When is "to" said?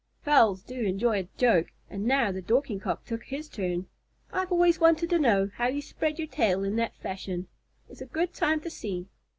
5.11-5.19, 8.61-8.69